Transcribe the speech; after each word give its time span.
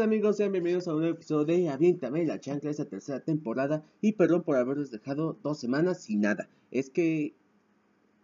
¿Qué 0.00 0.04
tal 0.04 0.14
amigos? 0.14 0.38
Sean 0.38 0.50
bienvenidos 0.52 0.88
a 0.88 0.94
un 0.94 1.00
nuevo 1.00 1.14
episodio 1.14 1.44
de 1.44 1.68
Aviéntame 1.68 2.24
la 2.24 2.40
chancla 2.40 2.70
esta 2.70 2.86
tercera 2.86 3.20
temporada 3.20 3.84
y 4.00 4.12
perdón 4.12 4.44
por 4.44 4.56
haberles 4.56 4.90
dejado 4.90 5.36
dos 5.42 5.60
semanas 5.60 6.04
sin 6.04 6.22
nada. 6.22 6.48
Es 6.70 6.88
que 6.88 7.34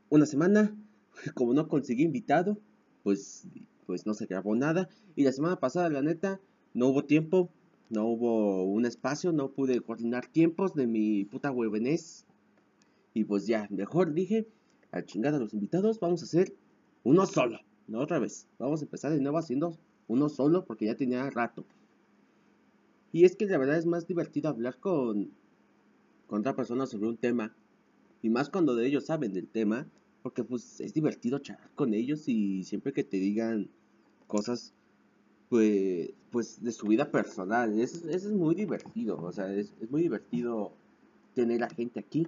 una 0.09 0.25
semana, 0.25 0.75
como 1.35 1.53
no 1.53 1.69
conseguí 1.69 2.05
invitado, 2.05 2.57
pues, 3.03 3.47
pues 3.85 4.07
no 4.07 4.15
se 4.15 4.25
grabó 4.25 4.57
nada 4.57 4.89
y 5.17 5.25
la 5.25 5.33
semana 5.33 5.61
pasada 5.61 5.91
la 5.91 6.01
neta 6.01 6.41
no 6.73 6.87
hubo 6.87 7.05
tiempo, 7.05 7.51
no 7.91 8.07
hubo 8.07 8.65
un 8.65 8.87
espacio, 8.87 9.33
no 9.33 9.51
pude 9.51 9.79
coordinar 9.83 10.27
tiempos 10.27 10.75
de 10.75 10.87
mi 10.87 11.27
puta 11.27 11.51
huevenés 11.51 12.25
y 13.13 13.25
pues 13.25 13.47
ya, 13.47 13.69
mejor 13.69 14.15
dije, 14.15 14.49
a 14.93 15.03
los 15.03 15.53
invitados, 15.53 16.01
vamos 16.01 16.23
a 16.23 16.25
hacer 16.25 16.55
uno 17.05 17.27
solo, 17.27 17.61
no 17.87 18.01
otra 18.01 18.19
vez, 18.19 18.49
vamos 18.59 18.81
a 18.81 18.87
empezar 18.87 19.13
de 19.13 19.21
nuevo 19.21 19.37
haciendo 19.37 19.77
uno 20.09 20.29
solo 20.29 20.65
porque 20.65 20.87
ya 20.87 20.97
tenía 20.97 21.29
rato. 21.31 21.65
Y 23.13 23.25
es 23.25 23.37
que 23.37 23.47
la 23.47 23.59
verdad 23.59 23.79
es 23.79 23.87
más 23.87 24.07
divertido 24.07 24.49
hablar 24.51 24.79
con, 24.79 25.31
con 26.27 26.41
otra 26.41 26.55
persona 26.55 26.87
sobre 26.87 27.09
un 27.09 27.17
tema. 27.17 27.55
Y 28.23 28.31
más 28.31 28.51
cuando 28.51 28.75
de 28.75 28.87
ellos 28.87 29.07
saben 29.07 29.33
del 29.33 29.49
tema. 29.49 29.87
Porque 30.23 30.43
pues 30.43 30.81
es 30.81 30.93
divertido 30.93 31.39
charlar 31.39 31.71
con 31.77 31.95
ellos 31.95 32.29
y 32.29 32.65
siempre 32.65 32.93
que 32.93 33.05
te 33.05 33.17
digan 33.19 33.69
cosas 34.27 34.75
pues, 35.49 36.11
pues 36.31 36.63
de 36.63 36.73
su 36.73 36.89
vida 36.89 37.11
personal. 37.11 37.79
Eso, 37.79 38.09
es 38.09 38.27
muy 38.31 38.55
divertido. 38.55 39.23
O 39.23 39.33
sea, 39.33 39.53
es, 39.53 39.73
muy 39.89 40.03
divertido 40.03 40.73
tener 41.35 41.63
a 41.63 41.71
gente 41.71 42.01
aquí. 42.01 42.27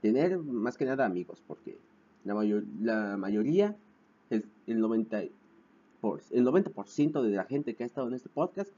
Tener 0.00 0.38
más 0.38 0.76
que 0.76 0.84
nada 0.84 1.06
amigos. 1.06 1.42
Porque 1.46 1.76
la, 2.24 2.34
mayor, 2.34 2.64
la 2.80 3.16
mayoría, 3.16 3.76
el, 4.30 4.46
el 4.66 4.80
90 4.80 5.24
el 6.30 6.44
90% 6.44 7.22
de 7.22 7.30
la 7.30 7.44
gente 7.44 7.74
que 7.74 7.84
ha 7.84 7.86
estado 7.86 8.08
en 8.08 8.14
este 8.14 8.28
podcast 8.28 8.70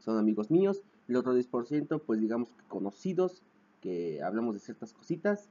son 0.00 0.18
amigos 0.18 0.50
míos. 0.50 0.82
El 1.08 1.16
otro 1.16 1.36
10%, 1.36 2.00
pues 2.00 2.20
digamos 2.20 2.48
que 2.50 2.62
conocidos, 2.68 3.42
que 3.80 4.22
hablamos 4.22 4.54
de 4.54 4.60
ciertas 4.60 4.92
cositas 4.92 5.48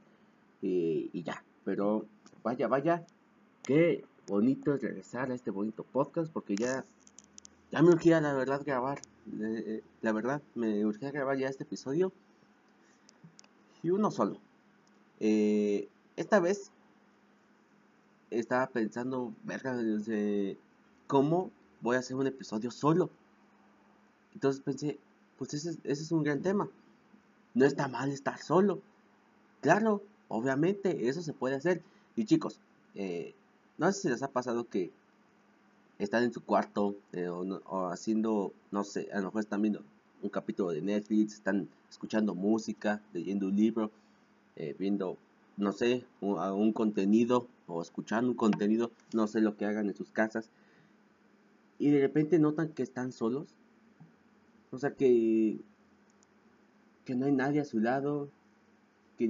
eh, 0.61 1.09
y 1.11 1.23
ya. 1.23 1.43
Pero 1.65 2.05
vaya, 2.43 2.67
vaya, 2.67 3.05
qué 3.63 4.03
bonito 4.27 4.73
es 4.73 4.81
regresar 4.81 5.31
a 5.31 5.35
este 5.35 5.51
bonito 5.51 5.83
podcast 5.83 6.31
porque 6.31 6.55
ya, 6.55 6.83
ya 7.71 7.81
me 7.81 7.89
urgía 7.89 8.21
la 8.21 8.33
verdad 8.33 8.61
grabar. 8.65 8.99
Eh, 9.39 9.81
la 10.01 10.11
verdad, 10.11 10.41
me 10.55 10.85
urgía 10.85 11.11
grabar 11.11 11.37
ya 11.37 11.47
este 11.47 11.63
episodio. 11.63 12.11
Y 13.81 13.89
uno 13.89 14.11
solo. 14.11 14.39
Eh, 15.19 15.87
esta 16.15 16.39
vez 16.39 16.71
estaba 18.29 18.67
pensando, 18.67 19.33
verga, 19.43 19.75
¿cómo 21.13 21.51
voy 21.81 21.95
a 21.95 21.99
hacer 21.99 22.15
un 22.15 22.25
episodio 22.25 22.71
solo? 22.71 23.11
Entonces 24.33 24.63
pensé, 24.63 24.97
pues 25.37 25.53
ese, 25.53 25.77
es 25.83 26.11
un 26.11 26.23
gran 26.23 26.41
tema. 26.41 26.67
No 27.53 27.65
está 27.65 27.87
mal 27.87 28.09
estar 28.09 28.39
solo. 28.39 28.81
Claro, 29.61 30.01
obviamente, 30.27 31.07
eso 31.07 31.21
se 31.21 31.31
puede 31.31 31.53
hacer. 31.53 31.83
Y 32.15 32.25
chicos, 32.25 32.59
eh, 32.95 33.35
no 33.77 33.91
sé 33.91 34.01
si 34.01 34.09
les 34.09 34.23
ha 34.23 34.27
pasado 34.27 34.67
que 34.67 34.91
están 35.99 36.23
en 36.23 36.33
su 36.33 36.43
cuarto 36.43 36.95
eh, 37.11 37.27
o, 37.27 37.89
haciendo, 37.91 38.51
no 38.71 38.83
sé, 38.83 39.07
a 39.13 39.19
lo 39.19 39.25
mejor 39.25 39.41
están 39.41 39.61
viendo 39.61 39.83
un 40.23 40.29
capítulo 40.31 40.71
de 40.71 40.81
Netflix, 40.81 41.35
están 41.35 41.69
escuchando 41.91 42.33
música, 42.33 43.03
leyendo 43.13 43.45
un 43.45 43.55
libro, 43.55 43.91
eh, 44.55 44.75
viendo, 44.79 45.19
no 45.57 45.73
sé, 45.73 46.05
un 46.21 46.73
contenido 46.73 47.47
o 47.67 47.83
escuchando 47.83 48.31
un 48.31 48.35
contenido, 48.35 48.89
no 49.13 49.27
sé 49.27 49.41
lo 49.41 49.55
que 49.57 49.65
hagan 49.65 49.85
en 49.89 49.95
sus 49.95 50.09
casas 50.09 50.49
y 51.79 51.89
de 51.89 51.99
repente 51.99 52.39
notan 52.39 52.69
que 52.69 52.83
están 52.83 53.11
solos. 53.11 53.55
O 54.71 54.77
sea 54.77 54.91
que, 54.95 55.59
que 57.05 57.15
no 57.15 57.25
hay 57.25 57.31
nadie 57.31 57.61
a 57.61 57.65
su 57.65 57.79
lado, 57.79 58.29
que 59.17 59.27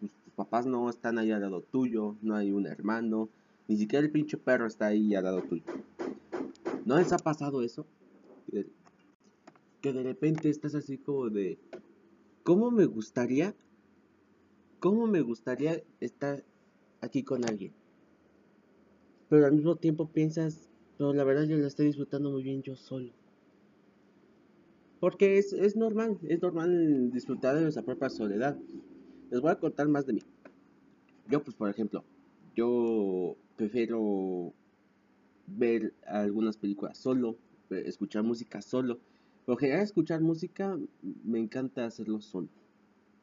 pues, 0.00 0.12
tus 0.24 0.34
papás 0.34 0.66
no 0.66 0.88
están 0.90 1.18
ahí 1.18 1.30
al 1.30 1.40
lado 1.40 1.62
tuyo, 1.62 2.16
no 2.22 2.36
hay 2.36 2.52
un 2.52 2.66
hermano, 2.66 3.28
ni 3.68 3.76
siquiera 3.76 4.04
el 4.04 4.10
pinche 4.10 4.36
perro 4.36 4.66
está 4.66 4.86
ahí 4.86 5.14
al 5.14 5.24
lado 5.24 5.42
tuyo. 5.42 5.64
¿No 6.84 6.98
les 6.98 7.12
ha 7.12 7.18
pasado 7.18 7.62
eso? 7.62 7.86
Que 9.80 9.92
de 9.92 10.02
repente 10.02 10.50
estás 10.50 10.74
así 10.74 10.98
como 10.98 11.30
de, 11.30 11.58
¿cómo 12.42 12.70
me 12.70 12.84
gustaría? 12.84 13.54
¿Cómo 14.80 15.06
me 15.06 15.22
gustaría 15.22 15.82
estar 16.00 16.44
aquí 17.00 17.22
con 17.22 17.44
alguien? 17.48 17.72
Pero 19.30 19.46
al 19.46 19.52
mismo 19.52 19.76
tiempo 19.76 20.08
piensas, 20.08 20.68
pero 20.96 21.12
la 21.12 21.24
verdad 21.24 21.44
yo 21.44 21.56
la 21.56 21.66
estoy 21.66 21.86
disfrutando 21.86 22.30
muy 22.30 22.42
bien 22.42 22.62
yo 22.62 22.76
solo. 22.76 23.10
Porque 25.00 25.38
es, 25.38 25.52
es 25.52 25.76
normal, 25.76 26.18
es 26.28 26.40
normal 26.40 27.10
disfrutar 27.12 27.56
de 27.56 27.62
nuestra 27.62 27.82
propia 27.82 28.08
soledad. 28.08 28.56
Les 29.30 29.40
voy 29.40 29.50
a 29.50 29.58
contar 29.58 29.88
más 29.88 30.06
de 30.06 30.14
mí. 30.14 30.22
Yo, 31.28 31.42
pues, 31.42 31.56
por 31.56 31.68
ejemplo, 31.68 32.04
yo 32.54 33.36
prefiero 33.56 34.52
ver 35.46 35.92
algunas 36.06 36.56
películas 36.56 36.98
solo, 36.98 37.36
escuchar 37.70 38.22
música 38.22 38.62
solo. 38.62 38.98
Por 39.44 39.58
general, 39.58 39.82
escuchar 39.82 40.20
música 40.20 40.78
me 41.24 41.38
encanta 41.38 41.84
hacerlo 41.84 42.20
solo. 42.20 42.48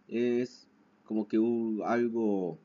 Es 0.07 0.67
como 1.05 1.27
que 1.27 1.37
algo 1.85 2.59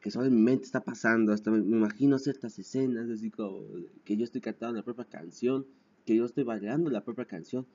que 0.00 0.10
solo 0.10 0.26
en 0.26 0.34
mi 0.34 0.42
mente 0.42 0.64
está 0.64 0.84
pasando, 0.84 1.32
hasta 1.32 1.50
me, 1.50 1.58
imagino 1.58 2.18
ciertas 2.18 2.58
escenas, 2.58 3.08
así 3.10 3.30
como 3.30 3.62
que 4.04 4.16
yo 4.16 4.24
estoy 4.24 4.40
cantando 4.40 4.76
la 4.76 4.84
propia 4.84 5.04
canción, 5.04 5.66
que 6.04 6.16
yo 6.16 6.24
estoy 6.24 6.44
bailando 6.44 6.90
la 6.90 7.04
propia 7.04 7.24
canción, 7.24 7.66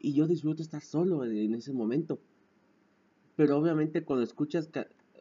y 0.00 0.14
yo 0.14 0.26
disfruto 0.26 0.62
estar 0.62 0.82
solo 0.82 1.24
en, 1.24 1.54
ese 1.54 1.72
momento. 1.72 2.20
Pero 3.36 3.56
obviamente 3.58 4.02
cuando 4.02 4.24
escuchas 4.24 4.70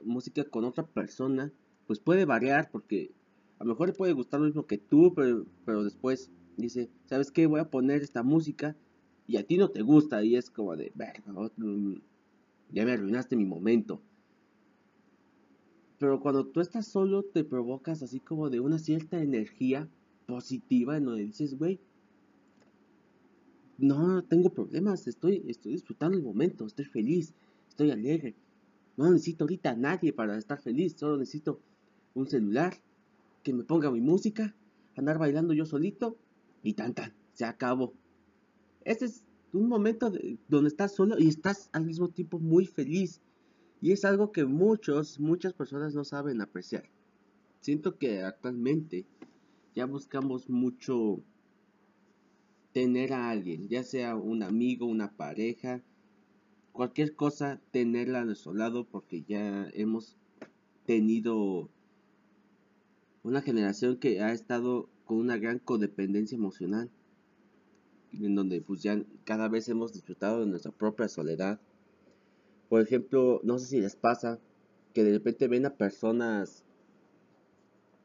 música 0.04 0.44
con 0.46 0.66
otra 0.66 0.86
persona, 0.86 1.52
pues 1.86 2.00
puede 2.00 2.26
variar, 2.26 2.72
porque 2.72 3.12
a 3.60 3.64
lo 3.64 3.72
mejor 3.72 3.90
le 3.90 3.94
puede 3.94 4.14
gustar 4.14 4.40
lo 4.40 4.48
mismo 4.48 4.66
que 4.66 4.78
tú, 4.78 5.14
pero, 5.14 5.84
después 5.84 6.32
dice, 6.58 6.90
¿sabes 7.06 7.32
qué? 7.32 7.46
Voy 7.46 7.60
a 7.60 7.70
poner 7.70 8.02
esta 8.02 8.24
música 8.24 8.76
y 9.28 9.38
a 9.38 9.46
ti 9.46 9.58
no 9.58 9.70
te 9.70 9.82
gusta, 9.82 10.24
y 10.24 10.36
es 10.36 10.50
como 10.50 10.76
de, 10.76 10.92
verga, 10.96 11.24
ya 12.72 12.86
me 12.86 12.92
arruinaste 12.92 13.36
mi 13.36 13.46
momento. 13.46 14.02
Pero 16.00 16.22
cuando 16.22 16.48
tú 16.48 16.62
estás 16.62 16.88
solo 16.88 17.24
te 17.24 17.44
provocas 17.44 18.02
así 18.02 18.20
como 18.20 18.50
de 18.50 18.62
una 18.62 18.80
cierta 18.80 19.22
energía 19.22 19.90
positiva 20.26 20.98
en 20.98 21.06
donde 21.06 21.26
dices, 21.26 21.58
güey, 21.58 21.80
no 23.78 24.24
tengo 24.24 24.50
problemas, 24.50 25.08
estoy, 25.08 25.44
estoy 25.48 25.74
disfrutando 25.74 26.18
el 26.18 26.24
momento, 26.24 26.66
estoy 26.66 26.86
feliz, 26.86 27.34
estoy 27.68 27.92
alegre. 27.92 28.36
No 28.98 29.12
necesito 29.12 29.44
ahorita 29.44 29.72
a 29.72 29.76
nadie 29.76 30.14
para 30.14 30.38
estar 30.38 30.62
feliz, 30.62 30.96
solo 30.98 31.18
necesito 31.18 31.62
un 32.14 32.28
celular 32.28 32.74
que 33.44 33.54
me 33.54 33.64
ponga 33.64 33.92
mi 33.92 34.02
música, 34.02 34.56
andar 34.96 35.18
bailando 35.18 35.54
yo 35.54 35.66
solito 35.66 36.18
y 36.64 36.74
tan 36.74 36.94
tan, 36.94 37.14
se 37.34 37.46
acabó. 37.46 37.94
Este 38.84 39.06
es 39.06 39.24
un 39.54 39.68
momento 39.68 40.12
donde 40.48 40.68
estás 40.68 40.96
solo 40.96 41.18
y 41.18 41.28
estás 41.28 41.70
al 41.72 41.86
mismo 41.86 42.10
tiempo 42.10 42.40
muy 42.40 42.66
feliz. 42.66 43.22
Y 43.82 43.92
es 43.92 44.04
algo 44.06 44.32
que 44.32 44.46
muchos, 44.46 45.20
muchas 45.20 45.54
personas 45.54 45.94
no 45.96 46.04
saben 46.04 46.42
apreciar. 46.42 46.90
Siento 47.62 47.98
que 47.98 48.24
actualmente 48.24 49.06
ya 49.76 49.86
buscamos 49.86 50.50
mucho 50.50 51.22
tener 52.74 53.14
a 53.14 53.30
alguien, 53.30 53.68
ya 53.68 53.84
sea 53.84 54.16
un 54.16 54.44
amigo, 54.44 54.86
una 54.86 55.12
pareja, 55.12 55.82
cualquier 56.72 57.16
cosa, 57.16 57.60
tenerla 57.72 58.22
a 58.22 58.26
nuestro 58.26 58.54
lado 58.54 58.86
porque 58.86 59.24
ya 59.24 59.70
hemos 59.74 60.18
tenido 60.86 61.70
una 63.24 63.42
generación 63.42 63.98
que 63.98 64.22
ha 64.22 64.32
estado 64.32 64.90
con 65.06 65.18
una 65.18 65.38
gran 65.38 65.60
codependencia 65.60 66.36
emocional, 66.36 66.90
en 68.14 68.36
donde 68.36 68.62
pues 68.62 68.82
ya 68.82 69.04
cada 69.24 69.48
vez 69.50 69.70
hemos 69.70 69.94
disfrutado 69.94 70.42
de 70.42 70.48
nuestra 70.48 70.72
propia 70.72 71.08
soledad 71.08 71.60
por 72.70 72.82
ejemplo, 72.82 73.42
no 73.44 73.58
sé 73.58 73.66
si 73.66 73.82
les 73.82 73.96
pasa 73.96 74.40
que 74.94 75.04
de 75.04 75.12
repente 75.12 75.48
ven 75.48 75.66
a 75.66 75.76
personas, 75.76 76.64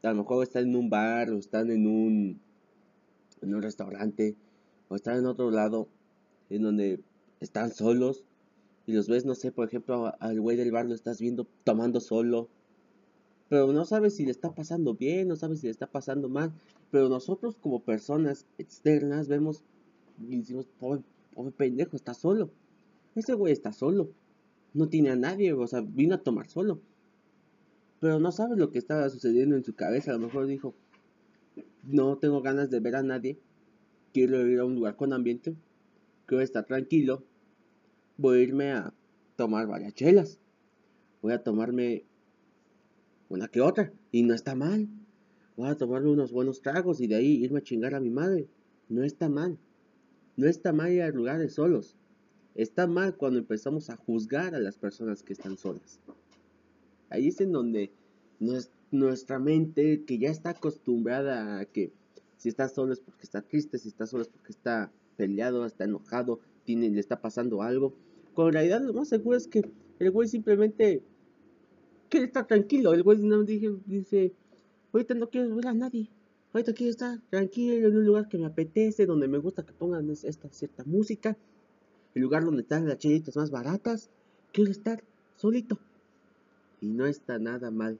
a 0.01 0.09
lo 0.09 0.15
mejor 0.15 0.43
están 0.43 0.69
en 0.69 0.75
un 0.75 0.89
bar 0.89 1.29
o 1.29 1.37
están 1.37 1.69
en 1.69 1.87
un, 1.87 2.39
en 3.41 3.55
un 3.55 3.61
restaurante 3.61 4.35
o 4.89 4.95
están 4.95 5.19
en 5.19 5.27
otro 5.27 5.51
lado 5.51 5.87
en 6.49 6.63
donde 6.63 6.99
están 7.39 7.71
solos 7.71 8.23
y 8.87 8.93
los 8.93 9.07
ves, 9.07 9.25
no 9.25 9.35
sé, 9.35 9.51
por 9.51 9.67
ejemplo, 9.67 10.13
al 10.19 10.41
güey 10.41 10.57
del 10.57 10.71
bar 10.71 10.85
lo 10.85 10.95
estás 10.95 11.19
viendo 11.19 11.47
tomando 11.63 11.99
solo, 11.99 12.49
pero 13.49 13.71
no 13.71 13.85
sabes 13.85 14.15
si 14.15 14.25
le 14.25 14.31
está 14.31 14.53
pasando 14.53 14.95
bien, 14.95 15.27
no 15.27 15.35
sabes 15.35 15.59
si 15.59 15.67
le 15.67 15.71
está 15.71 15.87
pasando 15.87 16.27
mal, 16.27 16.51
pero 16.91 17.09
nosotros 17.09 17.55
como 17.55 17.81
personas 17.81 18.45
externas 18.57 19.27
vemos 19.27 19.63
y 20.19 20.37
decimos, 20.37 20.67
pobre, 20.79 21.01
pobre 21.33 21.51
pendejo, 21.51 21.95
está 21.95 22.13
solo, 22.13 22.49
ese 23.15 23.33
güey 23.33 23.53
está 23.53 23.71
solo, 23.73 24.09
no 24.75 24.89
tiene 24.89 25.09
a 25.09 25.15
nadie, 25.15 25.53
o 25.53 25.65
sea, 25.67 25.81
vino 25.81 26.15
a 26.15 26.21
tomar 26.21 26.47
solo. 26.47 26.81
Pero 28.01 28.19
no 28.19 28.31
sabes 28.31 28.57
lo 28.57 28.71
que 28.71 28.77
estaba 28.77 29.09
sucediendo 29.09 29.55
en 29.55 29.63
su 29.63 29.73
cabeza. 29.73 30.11
A 30.11 30.17
lo 30.17 30.27
mejor 30.27 30.45
dijo, 30.45 30.75
no 31.83 32.17
tengo 32.17 32.41
ganas 32.41 32.69
de 32.69 32.81
ver 32.81 32.97
a 32.97 33.01
nadie, 33.01 33.39
quiero 34.13 34.45
ir 34.45 34.59
a 34.59 34.65
un 34.65 34.75
lugar 34.75 34.97
con 34.97 35.13
ambiente, 35.13 35.55
quiero 36.25 36.43
estar 36.43 36.65
tranquilo, 36.65 37.23
voy 38.17 38.39
a 38.39 38.41
irme 38.41 38.71
a 38.73 38.93
tomar 39.37 39.65
varias 39.65 39.93
chelas. 39.93 40.39
Voy 41.21 41.31
a 41.31 41.41
tomarme 41.41 42.03
una 43.29 43.47
que 43.47 43.61
otra. 43.61 43.93
Y 44.11 44.23
no 44.23 44.33
está 44.33 44.55
mal. 44.55 44.89
Voy 45.55 45.69
a 45.69 45.75
tomarme 45.75 46.11
unos 46.11 46.33
buenos 46.33 46.61
tragos 46.61 46.99
y 46.99 47.07
de 47.07 47.15
ahí 47.15 47.43
irme 47.43 47.59
a 47.59 47.63
chingar 47.63 47.95
a 47.95 48.01
mi 48.01 48.09
madre. 48.09 48.47
No 48.89 49.03
está 49.03 49.29
mal. 49.29 49.57
No 50.35 50.47
está 50.47 50.73
mal 50.73 50.91
ir 50.91 51.01
a 51.01 51.09
lugares 51.09 51.53
solos. 51.53 51.95
Está 52.55 52.87
mal 52.87 53.15
cuando 53.17 53.39
empezamos 53.39 53.89
a 53.89 53.97
juzgar 53.97 54.55
a 54.55 54.59
las 54.59 54.77
personas 54.77 55.21
que 55.23 55.33
están 55.33 55.57
solas. 55.57 55.99
Ahí 57.09 57.27
es 57.27 57.41
en 57.41 57.51
donde 57.51 57.91
nuestra 58.91 59.39
mente, 59.39 60.03
que 60.05 60.17
ya 60.17 60.29
está 60.29 60.51
acostumbrada 60.51 61.59
a 61.59 61.65
que 61.65 61.91
si 62.37 62.49
está 62.49 62.69
solo 62.69 62.93
es 62.93 63.01
porque 63.01 63.23
está 63.23 63.41
triste, 63.41 63.77
si 63.77 63.89
está 63.89 64.07
solo 64.07 64.23
es 64.23 64.29
porque 64.29 64.51
está 64.51 64.91
peleado, 65.17 65.65
está 65.65 65.83
enojado, 65.83 66.39
tiene, 66.63 66.89
le 66.89 66.99
está 66.99 67.21
pasando 67.21 67.61
algo. 67.61 67.93
Con 68.33 68.53
realidad 68.53 68.81
lo 68.81 68.93
más 68.93 69.09
seguro 69.09 69.37
es 69.37 69.47
que 69.47 69.69
el 69.99 70.11
güey 70.11 70.27
simplemente 70.27 71.03
quiere 72.09 72.27
estar 72.27 72.47
tranquilo. 72.47 72.93
El 72.93 73.03
güey 73.03 73.17
no 73.19 73.43
dice, 73.43 73.75
dice, 73.85 74.33
ahorita 74.93 75.13
no 75.13 75.29
quiero 75.29 75.55
ver 75.55 75.67
a 75.67 75.73
nadie. 75.73 76.09
Ahorita 76.53 76.73
quiero 76.73 76.91
estar 76.91 77.19
tranquilo 77.29 77.87
en 77.87 77.97
un 77.97 78.05
lugar 78.05 78.29
que 78.29 78.37
me 78.37 78.45
apetece, 78.45 79.05
donde 79.05 79.27
me 79.27 79.39
gusta 79.39 79.65
que 79.65 79.73
pongan 79.73 80.09
esta 80.09 80.49
cierta 80.49 80.85
música. 80.85 81.37
El 82.15 82.23
lugar 82.23 82.43
donde 82.43 82.63
están 82.63 82.87
las 82.87 82.97
chelitas 82.97 83.35
más 83.35 83.51
baratas. 83.51 84.09
Quiero 84.51 84.71
estar 84.71 85.03
solito. 85.35 85.77
Y 86.81 86.87
no 86.87 87.05
está 87.05 87.37
nada 87.37 87.69
mal. 87.69 87.99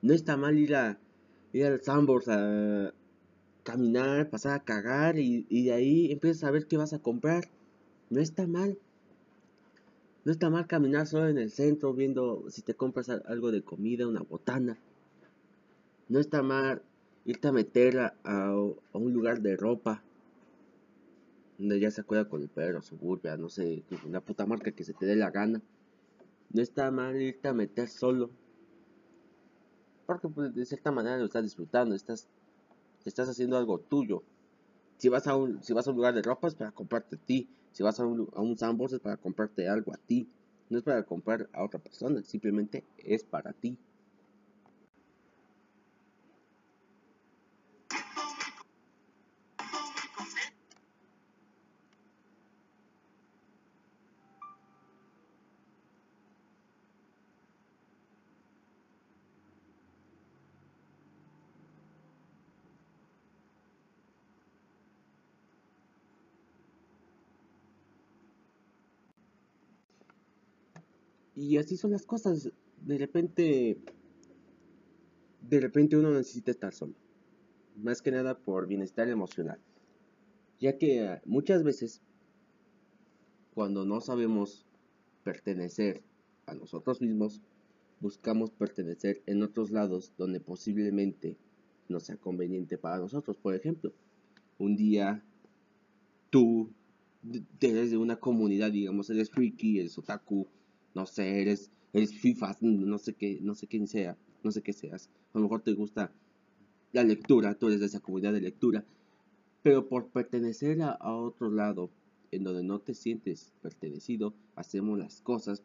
No 0.00 0.12
está 0.12 0.36
mal 0.36 0.58
ir 0.58 0.74
a 0.74 0.98
ir 1.52 1.66
al 1.66 1.80
Sambors 1.82 2.26
a 2.28 2.92
caminar, 3.62 4.28
pasar 4.30 4.54
a 4.54 4.64
cagar 4.64 5.18
y, 5.18 5.46
y 5.48 5.66
de 5.66 5.72
ahí 5.72 6.10
empiezas 6.10 6.42
a 6.44 6.50
ver 6.50 6.66
qué 6.66 6.76
vas 6.76 6.92
a 6.92 6.98
comprar. 6.98 7.44
No 8.10 8.20
está 8.20 8.48
mal. 8.48 8.76
No 10.24 10.30
está 10.30 10.50
mal 10.50 10.66
caminar 10.66 11.06
solo 11.06 11.28
en 11.28 11.38
el 11.38 11.50
centro 11.50 11.92
viendo 11.94 12.44
si 12.48 12.62
te 12.62 12.74
compras 12.74 13.08
algo 13.08 13.50
de 13.50 13.62
comida, 13.62 14.06
una 14.06 14.22
botana. 14.22 14.78
No 16.08 16.20
está 16.20 16.42
mal 16.42 16.82
irte 17.24 17.48
a 17.48 17.52
meter 17.52 17.98
a, 18.24 18.54
un 18.92 19.12
lugar 19.12 19.40
de 19.40 19.56
ropa. 19.56 20.02
Donde 21.62 21.78
ya 21.78 21.92
se 21.92 22.00
acuerda 22.00 22.28
con 22.28 22.42
el 22.42 22.48
perro, 22.48 22.82
suburbia, 22.82 23.36
no 23.36 23.48
sé, 23.48 23.84
una 24.04 24.20
puta 24.20 24.44
marca 24.46 24.72
que 24.72 24.82
se 24.82 24.94
te 24.94 25.06
dé 25.06 25.14
la 25.14 25.30
gana. 25.30 25.62
No 26.50 26.60
está 26.60 26.90
mal 26.90 27.22
irte 27.22 27.46
a 27.46 27.52
meter 27.52 27.88
solo. 27.88 28.30
Porque 30.04 30.26
pues, 30.26 30.52
de 30.56 30.66
cierta 30.66 30.90
manera 30.90 31.18
lo 31.18 31.26
estás 31.26 31.44
disfrutando, 31.44 31.94
estás, 31.94 32.26
estás 33.04 33.28
haciendo 33.28 33.56
algo 33.56 33.78
tuyo. 33.78 34.24
Si 34.96 35.08
vas 35.08 35.28
a 35.28 35.36
un, 35.36 35.62
si 35.62 35.72
vas 35.72 35.86
a 35.86 35.90
un 35.90 35.98
lugar 35.98 36.14
de 36.14 36.22
ropa 36.22 36.48
es 36.48 36.56
para 36.56 36.72
comprarte 36.72 37.14
a 37.14 37.20
ti. 37.20 37.48
Si 37.70 37.84
vas 37.84 38.00
a 38.00 38.06
un, 38.06 38.28
a 38.34 38.40
un 38.40 38.56
es 38.90 38.98
para 38.98 39.16
comprarte 39.16 39.68
algo 39.68 39.94
a 39.94 39.98
ti. 39.98 40.28
No 40.68 40.78
es 40.78 40.82
para 40.82 41.04
comprar 41.04 41.48
a 41.52 41.62
otra 41.62 41.78
persona, 41.78 42.24
simplemente 42.24 42.82
es 42.98 43.22
para 43.22 43.52
ti. 43.52 43.78
Y 71.42 71.56
así 71.56 71.76
son 71.76 71.90
las 71.90 72.06
cosas. 72.06 72.52
De 72.86 72.98
repente, 72.98 73.76
de 75.40 75.60
repente 75.60 75.96
uno 75.96 76.12
necesita 76.12 76.52
estar 76.52 76.72
solo. 76.72 76.94
Más 77.74 78.00
que 78.00 78.12
nada 78.12 78.38
por 78.38 78.68
bienestar 78.68 79.08
emocional. 79.08 79.58
Ya 80.60 80.78
que 80.78 81.20
muchas 81.24 81.64
veces, 81.64 82.00
cuando 83.54 83.84
no 83.84 84.00
sabemos 84.00 84.64
pertenecer 85.24 86.04
a 86.46 86.54
nosotros 86.54 87.00
mismos, 87.00 87.42
buscamos 87.98 88.52
pertenecer 88.52 89.20
en 89.26 89.42
otros 89.42 89.72
lados 89.72 90.12
donde 90.16 90.38
posiblemente 90.38 91.36
no 91.88 91.98
sea 91.98 92.18
conveniente 92.18 92.78
para 92.78 92.98
nosotros. 92.98 93.36
Por 93.36 93.56
ejemplo, 93.56 93.92
un 94.58 94.76
día 94.76 95.24
tú 96.30 96.70
eres 97.60 97.90
de 97.90 97.96
una 97.96 98.14
comunidad, 98.14 98.70
digamos, 98.70 99.10
eres 99.10 99.30
freaky, 99.30 99.80
eres 99.80 99.98
otaku, 99.98 100.46
no 100.94 101.06
sé, 101.06 101.40
eres, 101.40 101.70
eres 101.92 102.14
FIFA, 102.14 102.56
no 102.60 102.98
sé 102.98 103.14
qué, 103.14 103.38
no 103.42 103.54
sé 103.54 103.66
quién 103.66 103.86
sea, 103.86 104.16
no 104.42 104.50
sé 104.50 104.62
qué 104.62 104.72
seas. 104.72 105.08
A 105.32 105.38
lo 105.38 105.44
mejor 105.44 105.62
te 105.62 105.72
gusta 105.72 106.12
la 106.92 107.04
lectura, 107.04 107.54
tú 107.54 107.68
eres 107.68 107.80
de 107.80 107.86
esa 107.86 108.00
comunidad 108.00 108.32
de 108.32 108.40
lectura, 108.40 108.84
pero 109.62 109.88
por 109.88 110.08
pertenecer 110.08 110.82
a, 110.82 110.98
otro 111.14 111.50
lado, 111.50 111.90
en 112.30 112.44
donde 112.44 112.62
no 112.62 112.80
te 112.80 112.94
sientes 112.94 113.52
pertenecido, 113.62 114.34
hacemos 114.56 114.98
las 114.98 115.20
cosas 115.20 115.62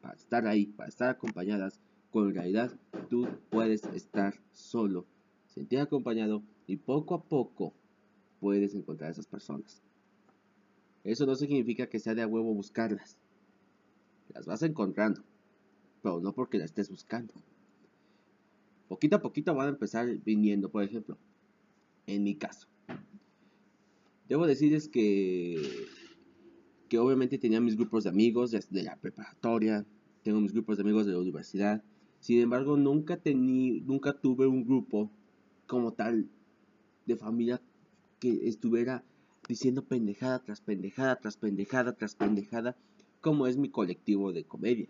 para 0.00 0.14
estar 0.14 0.46
ahí, 0.46 0.66
para 0.66 0.88
estar 0.88 1.08
acompañadas, 1.08 1.80
con 2.10 2.32
realidad 2.32 2.72
tú 3.10 3.26
puedes 3.50 3.84
estar 3.86 4.34
solo, 4.52 5.06
sentir 5.46 5.80
acompañado 5.80 6.42
y 6.66 6.76
poco 6.76 7.14
a 7.14 7.22
poco 7.22 7.74
puedes 8.40 8.74
encontrar 8.74 9.08
a 9.08 9.12
esas 9.12 9.26
personas. 9.26 9.82
Eso 11.02 11.26
no 11.26 11.34
significa 11.34 11.88
que 11.88 11.98
sea 11.98 12.14
de 12.14 12.22
a 12.22 12.26
huevo 12.26 12.54
buscarlas 12.54 13.18
las 14.34 14.46
vas 14.46 14.62
encontrando, 14.62 15.22
pero 16.02 16.20
no 16.20 16.32
porque 16.32 16.58
las 16.58 16.66
estés 16.66 16.90
buscando. 16.90 17.32
Poquito 18.88 19.16
a 19.16 19.22
poquito 19.22 19.54
van 19.54 19.68
a 19.68 19.70
empezar 19.70 20.06
viniendo, 20.24 20.68
por 20.70 20.82
ejemplo, 20.82 21.16
en 22.06 22.22
mi 22.22 22.34
caso. 22.34 22.68
Debo 24.28 24.46
decirles 24.46 24.88
que, 24.88 25.86
que 26.88 26.98
obviamente 26.98 27.38
tenía 27.38 27.60
mis 27.60 27.76
grupos 27.76 28.04
de 28.04 28.10
amigos 28.10 28.50
de 28.50 28.82
la 28.82 28.96
preparatoria, 28.96 29.86
tengo 30.22 30.40
mis 30.40 30.52
grupos 30.52 30.76
de 30.76 30.82
amigos 30.82 31.06
de 31.06 31.12
la 31.12 31.18
universidad. 31.18 31.82
Sin 32.20 32.40
embargo, 32.40 32.76
nunca, 32.76 33.16
tení, 33.18 33.80
nunca 33.82 34.14
tuve 34.14 34.46
un 34.46 34.64
grupo 34.64 35.10
como 35.66 35.92
tal 35.92 36.28
de 37.06 37.16
familia 37.16 37.60
que 38.18 38.48
estuviera 38.48 39.04
diciendo 39.48 39.84
pendejada 39.84 40.38
tras 40.38 40.62
pendejada 40.62 41.16
tras 41.16 41.36
pendejada 41.36 41.92
tras 41.92 42.14
pendejada 42.14 42.76
como 43.24 43.46
es 43.46 43.56
mi 43.56 43.70
colectivo 43.70 44.34
de 44.34 44.44
comedia. 44.44 44.86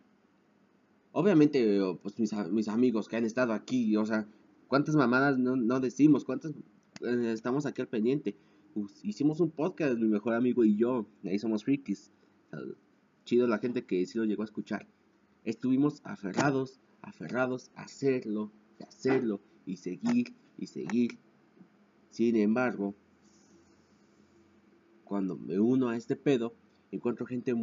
Obviamente, 1.12 1.80
pues 2.02 2.18
mis, 2.18 2.68
amigos 2.68 3.06
que 3.06 3.14
han 3.16 3.24
estado 3.24 3.52
aquí, 3.52 3.96
o 3.96 4.04
sea, 4.04 4.26
¿cuántas 4.66 4.96
mamadas 4.96 5.38
no, 5.38 5.78
decimos? 5.78 6.24
¿Cuántas 6.24 6.50
eh, 6.50 7.30
estamos 7.32 7.64
aquí 7.64 7.80
al 7.80 7.86
pendiente? 7.86 8.36
Pues, 8.74 9.04
hicimos 9.04 9.38
un 9.38 9.52
podcast, 9.52 9.96
mi 9.96 10.08
mejor 10.08 10.34
amigo 10.34 10.64
y 10.64 10.74
yo, 10.74 11.06
ahí 11.22 11.38
somos 11.38 11.62
frikis. 11.62 12.10
chido 13.24 13.46
la 13.46 13.58
gente 13.58 13.84
que 13.84 14.04
sí 14.04 14.18
lo 14.18 14.24
llegó 14.24 14.42
a 14.42 14.46
escuchar. 14.46 14.88
Estuvimos 15.44 16.00
aferrados, 16.02 16.80
aferrados 17.02 17.70
a 17.76 17.82
hacerlo, 17.82 18.50
y 18.80 18.82
hacerlo, 18.82 19.40
y 19.64 19.76
seguir, 19.76 20.34
y 20.58 20.66
seguir. 20.66 21.18
Sin 22.10 22.34
embargo, 22.34 22.96
cuando 25.04 25.36
me 25.36 25.60
uno 25.60 25.90
a 25.90 25.96
este 25.96 26.16
pedo, 26.16 26.52
encuentro 26.90 27.26
gente 27.26 27.54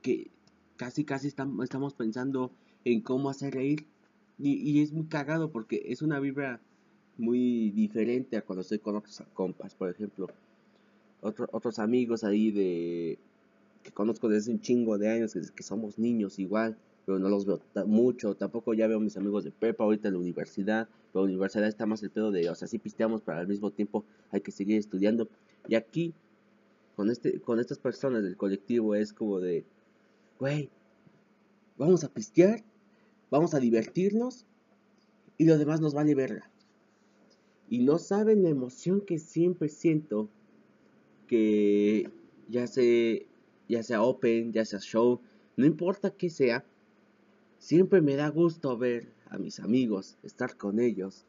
que 0.00 0.30
casi 0.76 1.04
casi 1.04 1.28
estamos 1.28 1.94
pensando 1.94 2.50
en 2.84 3.00
cómo 3.00 3.28
hacer 3.30 3.54
reír. 3.54 3.86
Y, 4.38 4.80
es 4.80 4.92
muy 4.92 5.04
cagado 5.04 5.50
porque 5.52 5.82
es 5.86 6.00
una 6.00 6.18
vibra 6.18 6.60
muy 7.18 7.70
diferente 7.72 8.38
a 8.38 8.42
cuando 8.42 8.62
estoy 8.62 8.78
con 8.78 8.96
otros 8.96 9.22
compas, 9.34 9.74
por 9.74 9.90
ejemplo, 9.90 10.28
otros 11.20 11.78
amigos 11.78 12.24
ahí 12.24 12.50
de 12.50 13.18
que 13.82 13.92
conozco 13.92 14.30
desde 14.30 14.50
un 14.52 14.60
chingo 14.60 14.96
de 14.96 15.10
años, 15.10 15.34
que, 15.54 15.62
somos 15.62 15.98
niños 15.98 16.38
igual, 16.38 16.78
pero 17.04 17.18
no 17.18 17.28
los 17.28 17.44
veo 17.44 17.60
mucho, 17.86 18.34
tampoco 18.34 18.72
ya 18.72 18.86
veo 18.86 19.00
mis 19.00 19.18
amigos 19.18 19.44
de 19.44 19.50
prepa 19.50 19.84
ahorita 19.84 20.08
en 20.08 20.14
la 20.14 20.20
universidad, 20.20 20.88
la 21.12 21.20
universidad 21.20 21.66
está 21.66 21.84
más 21.84 22.02
el 22.02 22.10
pedo 22.10 22.30
de, 22.30 22.48
o 22.48 22.54
sea, 22.54 22.68
sí 22.68 22.78
pisteamos, 22.78 23.20
pero 23.20 23.38
al 23.38 23.48
mismo 23.48 23.70
tiempo 23.70 24.04
hay 24.30 24.40
que 24.40 24.52
seguir 24.52 24.78
estudiando, 24.78 25.28
y 25.68 25.74
aquí, 25.74 26.14
con, 26.96 27.10
este, 27.10 27.40
con 27.40 27.60
estas 27.60 27.78
personas 27.78 28.22
del 28.22 28.38
colectivo 28.38 28.94
es 28.94 29.12
como 29.12 29.40
de, 29.40 29.64
güey, 30.40 30.70
vamos 31.76 32.02
a 32.02 32.08
pistear, 32.08 32.64
vamos 33.30 33.52
a 33.52 33.60
divertirnos 33.60 34.46
y 35.36 35.44
lo 35.44 35.58
demás 35.58 35.82
nos 35.82 35.92
vale 35.92 36.14
verga. 36.14 36.50
Y 37.68 37.80
no 37.80 37.98
saben 37.98 38.42
la 38.42 38.48
emoción 38.48 39.02
que 39.02 39.18
siempre 39.18 39.68
siento 39.68 40.30
que 41.28 42.10
ya 42.48 42.66
sea, 42.66 43.20
ya 43.68 43.82
sea 43.82 44.02
open, 44.02 44.52
ya 44.52 44.64
sea 44.64 44.80
show, 44.80 45.20
no 45.56 45.66
importa 45.66 46.10
qué 46.10 46.30
sea, 46.30 46.64
siempre 47.58 48.00
me 48.00 48.16
da 48.16 48.28
gusto 48.30 48.76
ver 48.78 49.12
a 49.26 49.36
mis 49.36 49.60
amigos, 49.60 50.16
estar 50.22 50.56
con 50.56 50.80
ellos, 50.80 51.26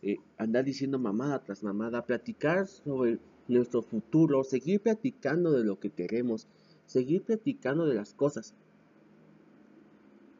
eh, 0.00 0.16
andar 0.38 0.64
diciendo 0.64 0.98
mamada 0.98 1.44
tras 1.44 1.62
mamada, 1.62 2.06
platicar 2.06 2.66
sobre 2.66 3.18
nuestro 3.46 3.82
futuro, 3.82 4.42
seguir 4.42 4.80
platicando 4.80 5.52
de 5.52 5.64
lo 5.64 5.78
que 5.78 5.90
queremos, 5.90 6.48
seguir 6.86 7.22
platicando 7.22 7.86
de 7.86 7.94
las 7.94 8.14
cosas. 8.14 8.54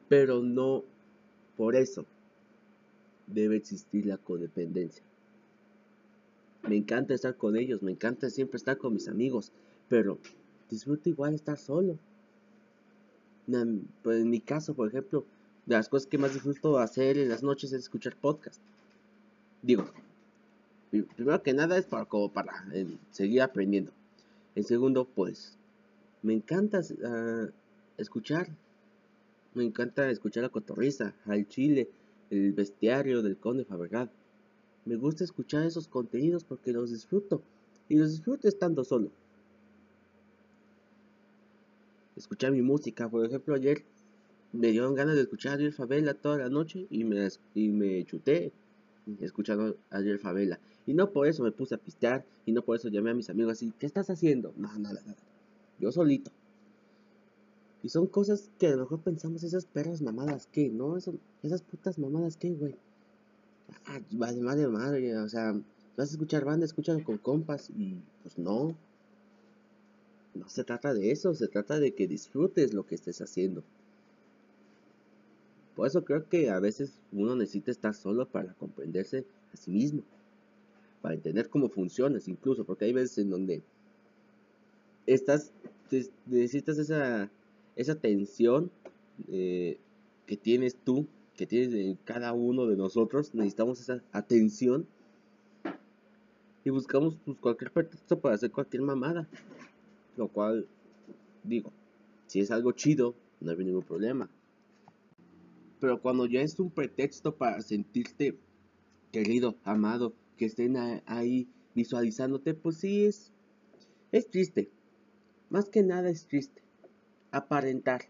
Pero 0.08 0.42
no 0.42 0.84
por 1.56 1.76
eso 1.76 2.04
debe 3.26 3.56
existir 3.56 4.06
la 4.06 4.18
codependencia. 4.18 5.02
Me 6.62 6.76
encanta 6.76 7.14
estar 7.14 7.36
con 7.36 7.56
ellos, 7.56 7.82
me 7.82 7.92
encanta 7.92 8.30
siempre 8.30 8.56
estar 8.56 8.78
con 8.78 8.94
mis 8.94 9.08
amigos, 9.08 9.52
pero 9.88 10.18
disfruto 10.70 11.08
igual 11.08 11.34
estar 11.34 11.58
solo. 11.58 11.98
Pues, 14.02 14.20
en 14.20 14.30
mi 14.30 14.40
caso, 14.40 14.74
por 14.74 14.88
ejemplo, 14.88 15.24
de 15.66 15.76
las 15.76 15.88
cosas 15.88 16.06
que 16.06 16.18
más 16.18 16.32
disfruto 16.32 16.78
hacer 16.78 17.18
en 17.18 17.28
las 17.28 17.42
noches 17.42 17.72
es 17.72 17.82
escuchar 17.82 18.16
podcast. 18.16 18.60
Digo, 19.62 19.84
primero 21.16 21.42
que 21.42 21.52
nada 21.52 21.76
es 21.76 21.86
para, 21.86 22.06
como 22.06 22.32
para 22.32 22.64
eh, 22.72 22.86
seguir 23.10 23.42
aprendiendo. 23.42 23.92
En 24.54 24.64
segundo, 24.64 25.04
pues, 25.04 25.58
me 26.24 26.32
encanta 26.32 26.80
ah, 27.04 27.48
escuchar. 27.98 28.48
Me 29.52 29.62
encanta 29.62 30.10
escuchar 30.10 30.42
la 30.42 30.48
cotorriza, 30.48 31.14
al 31.26 31.46
chile, 31.46 31.88
el 32.30 32.52
bestiario 32.52 33.22
del 33.22 33.36
conde 33.36 33.64
Fabregat. 33.64 34.10
Me 34.86 34.96
gusta 34.96 35.22
escuchar 35.22 35.64
esos 35.64 35.86
contenidos 35.86 36.42
porque 36.42 36.72
los 36.72 36.90
disfruto. 36.90 37.42
Y 37.88 37.96
los 37.96 38.10
disfruto 38.10 38.48
estando 38.48 38.82
solo. 38.84 39.10
Escuchar 42.16 42.52
mi 42.52 42.62
música, 42.62 43.08
por 43.08 43.26
ejemplo, 43.26 43.54
ayer 43.54 43.84
me 44.52 44.68
dieron 44.68 44.94
ganas 44.94 45.16
de 45.16 45.22
escuchar 45.22 45.52
a 45.52 45.54
Ariel 45.56 45.74
Favela 45.74 46.14
toda 46.14 46.38
la 46.38 46.48
noche 46.48 46.86
y 46.88 47.04
me, 47.04 47.28
y 47.54 47.68
me 47.68 48.04
chuté 48.04 48.52
escuchando 49.20 49.76
a 49.90 49.98
Ariel 49.98 50.18
Favela. 50.18 50.58
Y 50.86 50.94
no 50.94 51.10
por 51.10 51.26
eso 51.26 51.42
me 51.42 51.52
puse 51.52 51.74
a 51.74 51.78
pistear 51.78 52.24
y 52.46 52.52
no 52.52 52.62
por 52.62 52.76
eso 52.76 52.88
llamé 52.88 53.10
a 53.10 53.14
mis 53.14 53.28
amigos 53.28 53.52
así, 53.52 53.72
¿qué 53.78 53.84
estás 53.84 54.08
haciendo? 54.08 54.54
No, 54.56 54.78
nada, 54.78 55.02
nada. 55.04 55.16
Yo 55.78 55.92
solito. 55.92 56.30
Y 57.82 57.90
son 57.90 58.06
cosas 58.06 58.50
que 58.58 58.68
a 58.68 58.76
lo 58.76 58.84
mejor 58.84 59.00
pensamos, 59.00 59.42
esas 59.42 59.66
perras 59.66 60.00
mamadas, 60.00 60.48
¿qué? 60.50 60.70
¿No? 60.70 60.96
esas 60.96 61.62
putas 61.62 61.98
mamadas, 61.98 62.36
¿qué, 62.38 62.50
güey? 62.50 62.76
Ah, 63.86 64.00
vale, 64.10 64.40
madre, 64.40 64.68
madre, 64.68 65.18
o 65.18 65.28
sea, 65.28 65.52
vas 65.96 66.08
a 66.08 66.12
escuchar 66.12 66.44
banda, 66.44 66.64
escúchalo 66.64 67.04
con 67.04 67.18
compas 67.18 67.70
y 67.76 67.96
pues 68.22 68.38
no. 68.38 68.74
No 70.34 70.48
se 70.48 70.64
trata 70.64 70.94
de 70.94 71.10
eso, 71.10 71.34
se 71.34 71.46
trata 71.46 71.78
de 71.78 71.94
que 71.94 72.08
disfrutes 72.08 72.72
lo 72.72 72.86
que 72.86 72.94
estés 72.94 73.20
haciendo. 73.20 73.62
Por 75.76 75.86
eso 75.86 76.04
creo 76.04 76.28
que 76.28 76.50
a 76.50 76.60
veces 76.60 76.92
uno 77.12 77.36
necesita 77.36 77.70
estar 77.70 77.94
solo 77.94 78.26
para 78.26 78.54
comprenderse 78.54 79.26
a 79.52 79.56
sí 79.56 79.70
mismo, 79.70 80.02
para 81.02 81.14
entender 81.14 81.48
cómo 81.50 81.68
funcionas 81.68 82.28
incluso, 82.28 82.64
porque 82.64 82.86
hay 82.86 82.92
veces 82.92 83.18
en 83.18 83.30
donde 83.30 83.62
estás, 85.06 85.52
necesitas 86.26 86.78
esa, 86.78 87.30
esa 87.76 87.94
tensión 87.96 88.70
eh, 89.28 89.78
que 90.26 90.36
tienes 90.36 90.76
tú, 90.76 91.06
que 91.36 91.46
tienes 91.46 91.74
en 91.74 91.96
cada 92.04 92.32
uno 92.32 92.66
de 92.66 92.76
nosotros, 92.76 93.34
necesitamos 93.34 93.80
esa 93.80 94.02
atención 94.12 94.86
y 96.64 96.70
buscamos 96.70 97.16
pues, 97.24 97.38
cualquier 97.38 97.70
pretexto 97.72 98.18
para 98.18 98.34
hacer 98.34 98.50
cualquier 98.50 98.82
mamada, 98.82 99.28
lo 100.16 100.28
cual 100.28 100.66
digo, 101.42 101.72
si 102.26 102.40
es 102.40 102.50
algo 102.50 102.72
chido, 102.72 103.14
no 103.40 103.50
hay 103.50 103.58
ningún 103.58 103.82
problema. 103.82 104.30
Pero 105.80 106.00
cuando 106.00 106.24
ya 106.26 106.40
es 106.40 106.58
un 106.58 106.70
pretexto 106.70 107.36
para 107.36 107.60
sentirte 107.60 108.38
querido, 109.12 109.56
amado, 109.64 110.14
que 110.38 110.46
estén 110.46 110.76
ahí 111.06 111.46
visualizándote, 111.74 112.54
pues 112.54 112.78
sí 112.78 113.04
es, 113.04 113.30
es 114.10 114.30
triste. 114.30 114.70
Más 115.50 115.68
que 115.68 115.82
nada 115.82 116.10
es 116.10 116.26
triste. 116.26 116.62
Aparentar. 117.30 118.02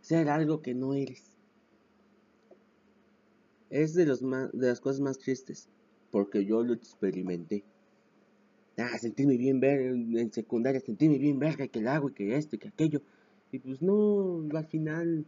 Ser 0.00 0.28
algo 0.28 0.62
que 0.62 0.74
no 0.74 0.94
eres. 0.94 1.36
Es 3.70 3.94
de, 3.94 4.06
los 4.06 4.20
de 4.20 4.66
las 4.68 4.80
cosas 4.80 5.00
más 5.00 5.18
tristes. 5.18 5.68
Porque 6.10 6.44
yo 6.44 6.62
lo 6.62 6.74
experimenté. 6.74 7.64
Ah, 8.78 8.98
sentirme 8.98 9.36
bien 9.36 9.60
ver 9.60 9.80
en 9.80 10.32
secundaria, 10.32 10.80
sentirme 10.80 11.18
bien 11.18 11.38
verga 11.38 11.68
que 11.68 11.78
el 11.78 11.88
agua 11.88 12.10
y 12.10 12.14
que 12.14 12.36
esto 12.36 12.56
y 12.56 12.58
que 12.58 12.68
aquello. 12.68 13.02
Y 13.50 13.58
pues 13.58 13.82
no, 13.82 14.42
al 14.54 14.66
final 14.66 15.26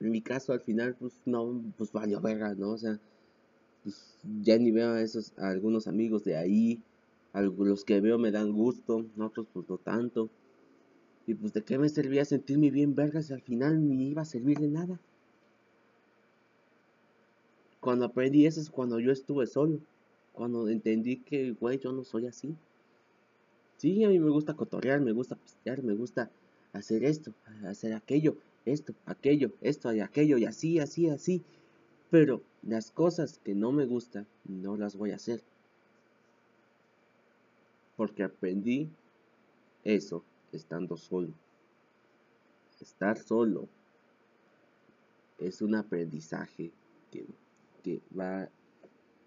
en 0.00 0.10
mi 0.10 0.20
caso 0.20 0.52
al 0.52 0.60
final 0.60 0.94
pues 0.96 1.20
no, 1.24 1.62
pues 1.76 1.92
valió 1.92 2.20
verga, 2.20 2.54
¿no? 2.54 2.70
O 2.70 2.78
sea, 2.78 3.00
pues, 3.82 4.18
ya 4.42 4.58
ni 4.58 4.70
veo 4.70 4.92
a 4.92 5.02
esos, 5.02 5.32
a 5.38 5.48
algunos 5.48 5.86
amigos 5.86 6.24
de 6.24 6.36
ahí, 6.36 6.82
a 7.34 7.42
los 7.42 7.84
que 7.84 8.00
veo 8.00 8.18
me 8.18 8.30
dan 8.30 8.52
gusto, 8.52 9.04
otros 9.18 9.46
pues 9.52 9.68
no 9.68 9.76
tanto. 9.76 10.30
Y 11.26 11.34
pues 11.34 11.52
de 11.52 11.62
qué 11.62 11.76
me 11.78 11.90
servía 11.90 12.24
sentirme 12.24 12.70
bien 12.70 12.94
verga 12.94 13.20
si 13.20 13.34
al 13.34 13.42
final 13.42 13.86
ni 13.86 14.08
iba 14.08 14.22
a 14.22 14.24
servir 14.24 14.58
de 14.58 14.68
nada. 14.68 14.98
Cuando 17.80 18.06
aprendí 18.06 18.46
eso 18.46 18.60
es 18.60 18.70
cuando 18.70 18.98
yo 18.98 19.12
estuve 19.12 19.46
solo. 19.46 19.80
Cuando 20.32 20.68
entendí 20.68 21.16
que, 21.16 21.52
güey, 21.52 21.78
yo 21.78 21.92
no 21.92 22.04
soy 22.04 22.26
así. 22.26 22.56
Sí, 23.76 24.02
a 24.04 24.08
mí 24.08 24.18
me 24.18 24.30
gusta 24.30 24.54
cotorrear, 24.54 25.02
me 25.02 25.12
gusta 25.12 25.36
pistear, 25.36 25.82
me 25.82 25.94
gusta 25.94 26.30
hacer 26.72 27.04
esto, 27.04 27.34
hacer 27.64 27.92
aquello 27.92 28.36
esto, 28.64 28.94
aquello, 29.06 29.52
esto 29.60 29.92
y 29.92 30.00
aquello 30.00 30.38
y 30.38 30.44
así, 30.44 30.78
así, 30.78 31.08
así. 31.08 31.42
Pero 32.10 32.42
las 32.62 32.90
cosas 32.90 33.38
que 33.44 33.54
no 33.54 33.72
me 33.72 33.86
gustan, 33.86 34.26
no 34.44 34.76
las 34.76 34.96
voy 34.96 35.10
a 35.10 35.16
hacer. 35.16 35.42
Porque 37.96 38.22
aprendí 38.22 38.90
eso 39.84 40.24
estando 40.52 40.96
solo. 40.96 41.34
Estar 42.80 43.18
solo 43.18 43.68
es 45.38 45.62
un 45.62 45.74
aprendizaje 45.74 46.72
que, 47.10 47.26
que, 47.82 48.00
va, 48.18 48.48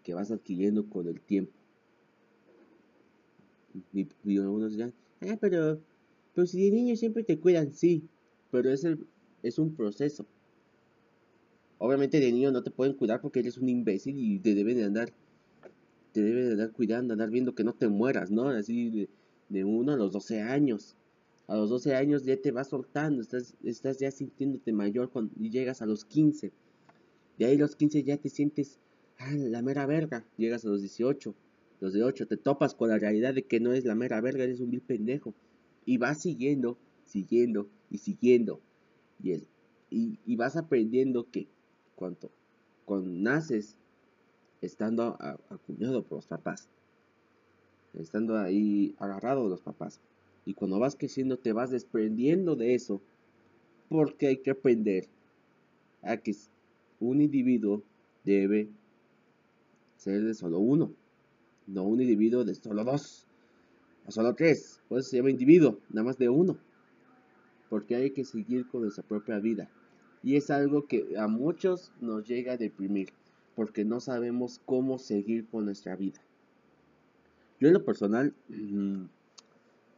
que 0.04 0.14
vas 0.14 0.32
adquiriendo 0.32 0.88
con 0.90 1.08
el 1.08 1.20
tiempo. 1.22 1.54
Y, 3.94 4.38
algunos 4.38 4.72
dirán, 4.72 4.94
ah, 5.22 5.38
pero, 5.40 5.80
pero 6.34 6.48
si 6.48 6.64
de 6.64 6.72
niño 6.72 6.96
siempre 6.96 7.24
te 7.24 7.40
cuidan, 7.40 7.74
sí, 7.74 8.04
pero 8.52 8.72
es 8.72 8.84
el, 8.84 9.06
es 9.44 9.60
un 9.60 9.76
proceso. 9.76 10.26
Obviamente 11.78 12.20
de 12.20 12.32
niño 12.32 12.52
no 12.52 12.64
te 12.64 12.72
pueden 12.72 12.96
cuidar 12.96 13.22
porque 13.22 13.40
eres 13.40 13.58
un 13.58 13.70
imbécil 13.70 14.18
y 14.18 14.40
te 14.40 14.56
deben 14.56 14.78
de 14.78 14.86
andar, 14.86 15.14
te 16.18 16.24
deben 16.24 16.48
de 16.48 16.52
andar 16.54 16.72
cuidando, 16.72 17.14
andar 17.14 17.30
viendo 17.30 17.54
que 17.54 17.64
no 17.64 17.74
te 17.74 17.88
mueras, 17.88 18.32
¿no? 18.32 18.50
Así 18.50 18.90
de, 18.90 19.10
de 19.50 19.64
uno 19.64 19.94
a 19.94 19.96
los 19.96 20.12
12 20.12 20.42
años. 20.42 20.96
A 21.46 21.56
los 21.56 21.70
12 21.70 21.96
años 21.96 22.26
ya 22.26 22.36
te 22.36 22.52
vas 22.52 22.70
soltando, 22.70 23.22
estás, 23.22 23.54
estás 23.64 24.00
ya 24.00 24.10
sintiéndote 24.10 24.74
mayor 24.74 25.12
cuando 25.12 25.34
llegas 25.36 25.84
a 25.84 25.86
los 25.86 26.06
15. 26.06 26.52
De 27.38 27.46
ahí 27.46 27.56
los 27.56 27.76
15 27.76 28.04
ya 28.04 28.18
te 28.18 28.30
sientes 28.30 28.80
ah, 29.20 29.32
la 29.36 29.62
mera 29.62 29.86
verga. 29.86 30.26
Llegas 30.38 30.66
a 30.66 30.70
los 30.70 30.82
18, 30.82 31.36
los 31.82 31.94
de 31.94 32.04
8 32.04 32.26
te 32.26 32.38
topas 32.38 32.74
con 32.74 32.90
la 32.90 32.98
realidad 32.98 33.36
de 33.36 33.44
que 33.44 33.60
no 33.60 33.74
es 33.74 33.86
la 33.86 33.94
mera 33.94 34.20
verga, 34.20 34.44
eres 34.44 34.60
un 34.60 34.72
vil 34.72 34.82
pendejo. 34.82 35.36
Y 35.86 35.98
vas 35.98 36.22
siguiendo, 36.22 36.78
siguiendo 37.06 37.70
y 37.92 38.00
siguiendo 38.00 38.60
y, 39.90 40.20
y, 40.26 40.36
vas 40.36 40.56
aprendiendo 40.56 41.30
que 41.30 41.48
cuando, 41.96 42.32
cuando 42.86 43.10
naces 43.10 43.76
estando 44.62 45.18
acuñado 45.50 46.04
por 46.04 46.18
los 46.18 46.28
papás, 46.28 46.68
estando 47.94 48.38
ahí 48.38 48.96
agarrado 49.00 49.44
de 49.44 49.50
los 49.50 49.62
papás, 49.62 50.00
y 50.46 50.54
cuando 50.54 50.80
vas 50.80 50.96
creciendo 50.96 51.38
te 51.38 51.54
vas 51.54 51.72
desprendiendo 51.72 52.56
de 52.56 52.74
eso, 52.74 53.02
porque 53.90 54.28
hay 54.28 54.38
que 54.38 54.52
aprender 54.52 55.08
a 56.02 56.18
que 56.18 56.36
un 57.00 57.22
individuo 57.22 57.84
debe 58.24 58.70
ser 59.98 60.24
de 60.24 60.34
solo 60.34 60.60
uno, 60.60 60.92
no 61.66 61.84
un 61.84 62.02
individuo 62.02 62.44
de 62.44 62.56
solo 62.56 62.84
dos, 62.84 63.28
o 64.08 64.12
solo 64.12 64.34
tres, 64.36 64.82
pues 64.88 65.08
se 65.08 65.18
llama 65.18 65.30
individuo, 65.30 65.80
nada 65.90 66.06
más 66.06 66.18
de 66.18 66.30
uno. 66.30 66.58
Porque 67.70 67.96
hay 67.96 68.12
que 68.12 68.24
seguir 68.24 68.66
con 68.68 68.84
nuestra 68.84 69.04
propia 69.04 69.40
vida. 69.40 69.70
Y 70.24 70.38
es 70.38 70.50
algo 70.50 70.88
que 70.88 71.18
a 71.18 71.28
muchos 71.28 71.92
nos 72.00 72.26
llega 72.26 72.54
a 72.54 72.58
deprimir, 72.58 73.10
porque 73.58 73.84
no 73.84 74.00
sabemos 74.00 74.62
cómo 74.66 75.00
seguir 75.00 75.48
con 75.48 75.66
nuestra 75.66 75.96
vida. 75.96 76.22
Yo 77.60 77.70
en 77.70 77.74
lo 77.74 77.84
personal, 77.84 78.36
mm, 78.50 79.06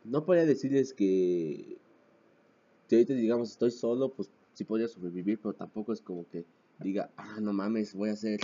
no 0.05 0.25
podría 0.25 0.45
decirles 0.45 0.93
que 0.93 1.77
si 2.87 2.95
ahorita 2.95 3.13
digamos 3.15 3.51
estoy 3.51 3.71
solo, 3.71 4.13
pues 4.13 4.29
sí 4.53 4.63
podría 4.63 4.87
sobrevivir, 4.87 5.39
pero 5.39 5.53
tampoco 5.53 5.91
es 5.91 5.99
como 5.99 6.25
que 6.29 6.45
diga, 6.79 7.11
ah, 7.17 7.39
no 7.41 7.51
mames, 7.51 7.93
voy 7.93 8.11
a 8.11 8.13
hacer 8.13 8.39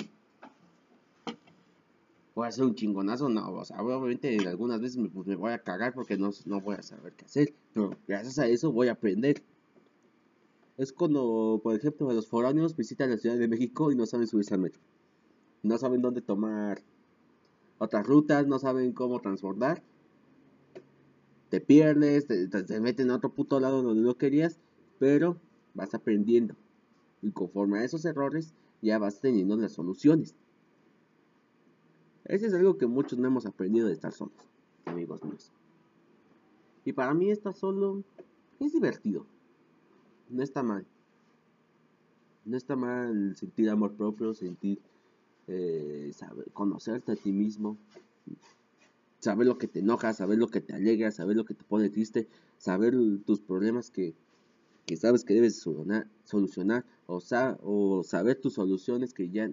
voy 2.36 2.46
a 2.48 2.50
hacer 2.50 2.66
un 2.66 2.76
chingonazo, 2.76 3.30
no, 3.30 3.54
o 3.54 3.64
sea, 3.64 3.82
obviamente 3.82 4.38
algunas 4.46 4.82
veces 4.82 4.98
me, 4.98 5.08
pues, 5.08 5.26
me 5.26 5.38
voy 5.38 5.54
a 5.54 5.60
cagar 5.60 5.94
porque 5.94 6.18
no, 6.18 6.32
no 6.46 6.60
voy 6.60 6.76
a 6.76 6.84
saber 6.84 7.14
qué 7.14 7.24
hacer, 7.24 7.54
pero 7.74 7.96
gracias 8.06 8.38
a 8.38 8.48
eso 8.48 8.74
voy 8.74 8.90
a 8.90 8.92
aprender. 8.92 9.42
Es 10.76 10.92
cuando, 10.92 11.62
por 11.64 11.74
ejemplo, 11.74 12.12
los 12.12 12.28
foráneos 12.28 12.76
visitan 12.76 13.12
la 13.12 13.18
Ciudad 13.18 13.38
de 13.38 13.48
México 13.48 13.94
y 13.94 13.96
no 13.96 14.06
saben 14.06 14.28
subirse 14.28 14.54
al 14.54 14.60
metro. 14.60 14.82
No 15.66 15.80
saben 15.80 16.04
dónde 16.04 16.22
tomar 16.22 16.84
otras 17.80 18.06
rutas, 18.06 18.46
no 18.46 18.60
saben 18.60 18.92
cómo 18.92 19.20
transbordar. 19.20 19.82
Te 21.50 21.60
pierdes, 21.60 22.28
te, 22.28 22.48
te, 22.48 22.80
meten 22.80 23.10
a 23.10 23.16
otro 23.16 23.32
puto 23.32 23.60
lado 23.60 23.82
donde 23.82 24.04
no 24.04 24.16
querías, 24.16 24.60
pero 25.00 25.38
vas 25.74 25.96
aprendiendo. 25.96 26.56
Y 27.24 27.32
conforme 27.32 27.80
a 27.80 27.84
esos 27.84 28.06
errores, 28.06 28.54
ya 28.84 29.00
vas 29.00 29.20
teniendo 29.20 29.58
las 29.58 29.72
soluciones. 29.72 30.36
Ese 32.26 32.46
es 32.46 32.54
algo 32.54 32.78
que 32.78 32.86
muchos 32.86 33.18
no 33.18 33.28
hemos 33.28 33.48
aprendido 33.48 33.88
de 33.88 33.94
estar 33.94 34.12
solos, 34.12 34.48
amigos 34.86 35.24
míos. 35.24 35.52
Y 36.84 36.94
para 36.94 37.16
mí 37.16 37.32
estar 37.32 37.56
solo 37.56 38.04
es 38.60 38.72
divertido. 38.72 39.26
No 40.30 40.44
está 40.44 40.62
mal. 40.62 40.86
No 42.46 42.56
está 42.56 42.76
mal 42.76 43.36
sentir 43.36 43.68
amor 43.72 43.94
propio, 43.94 44.36
sentir 44.36 44.80
eh, 45.48 46.12
saber, 46.14 46.52
conocerte 46.52 47.12
a 47.12 47.16
ti 47.16 47.32
mismo, 47.32 47.78
saber 49.20 49.48
lo 49.48 49.58
que 49.58 49.68
te 49.68 49.80
enoja, 49.80 50.14
saber 50.14 50.38
lo 50.38 50.48
que 50.48 50.62
te 50.62 50.74
alegra, 50.74 51.12
saber 51.12 51.36
lo 51.36 51.46
que 51.46 51.54
te 51.54 51.64
pone 51.64 51.90
triste, 51.90 52.28
saber 52.58 52.96
tus 53.26 53.42
problemas 53.42 53.90
que, 53.92 54.14
que 54.86 54.98
sabes 54.98 55.24
que 55.24 55.34
debes 55.34 55.60
solucionar, 56.24 56.86
o, 57.08 57.22
o 57.64 58.04
saber 58.04 58.40
tus 58.40 58.54
soluciones 58.54 59.14
que 59.14 59.30
ya 59.30 59.52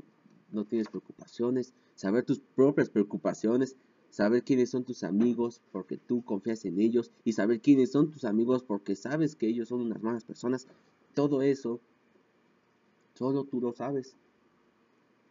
no 0.50 0.64
tienes 0.64 0.88
preocupaciones, 0.88 1.72
saber 1.94 2.24
tus 2.24 2.40
propias 2.40 2.90
preocupaciones, 2.90 3.76
saber 4.10 4.44
quiénes 4.44 4.68
son 4.70 4.84
tus 4.84 5.04
amigos 5.04 5.62
porque 5.72 5.96
tú 5.96 6.22
confías 6.22 6.66
en 6.66 6.78
ellos 6.78 7.10
y 7.24 7.32
saber 7.32 7.60
quiénes 7.60 7.92
son 7.92 8.10
tus 8.10 8.24
amigos 8.24 8.62
porque 8.62 8.94
sabes 8.94 9.36
que 9.36 9.48
ellos 9.48 9.68
son 9.68 9.80
unas 9.80 10.02
malas 10.02 10.24
personas, 10.24 10.66
todo 11.14 11.40
eso 11.40 11.80
solo 13.14 13.44
tú 13.44 13.60
lo 13.60 13.72
sabes. 13.72 14.16